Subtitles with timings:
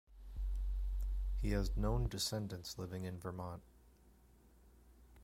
[1.43, 3.61] He has known descendants living in Vermont.